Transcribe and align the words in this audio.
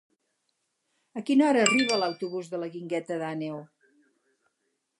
A 1.19 1.23
quina 1.27 1.45
hora 1.49 1.61
arriba 1.65 1.99
l'autobús 2.03 2.49
de 2.55 2.61
la 2.63 2.71
Guingueta 2.77 3.19
d'Àneu? 3.25 3.61